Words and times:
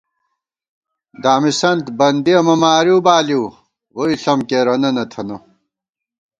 دامِسنت 1.23 1.85
بندِیَہ 1.97 2.39
مہ 2.45 2.55
مارِؤ 2.61 2.97
بالِؤ، 3.05 3.43
ووئی 3.95 4.15
ݪم 4.21 4.39
کېرَنہ 4.49 4.89
نہ 4.95 5.03
تھنہ 5.11 5.37